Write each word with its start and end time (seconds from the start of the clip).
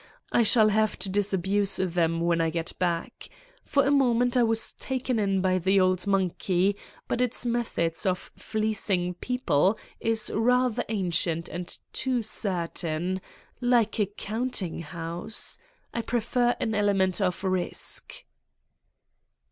I 0.31 0.41
shall 0.41 0.69
have 0.69 0.97
to 0.97 1.09
disabuse 1.09 1.75
them 1.75 2.21
when 2.21 2.41
I 2.41 2.49
get 2.49 2.73
back. 2.79 3.29
For 3.63 3.85
a 3.85 3.91
moment 3.91 4.35
I 4.35 4.41
was 4.41 4.73
taken 4.73 5.19
in 5.19 5.41
by 5.41 5.59
the 5.59 5.79
old 5.79 6.07
monkey, 6.07 6.75
but 7.07 7.21
its 7.21 7.45
method 7.45 7.93
of 8.07 8.31
fleecing 8.35 9.13
people 9.13 9.77
is 9.99 10.31
rather 10.33 10.83
ancient 10.89 11.49
and 11.49 11.77
too 11.93 12.23
certain... 12.23 13.21
like 13.61 13.99
a 13.99 14.07
counting 14.07 14.79
house. 14.81 15.59
I 15.93 16.01
prefer 16.01 16.55
an 16.59 16.73
element 16.73 17.21
of 17.21 17.43
risk." 17.43 18.23